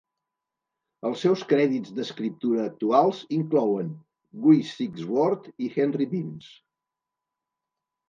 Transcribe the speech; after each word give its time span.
Els 1.09 1.19
seus 1.25 1.43
crèdits 1.51 1.91
d'escriptura 1.99 2.65
actuals 2.71 3.21
inclouen 3.39 3.93
Guy 4.49 4.65
Sigsworth 4.73 5.55
i 5.69 5.73
Henry 5.81 6.13
Binns. 6.19 6.53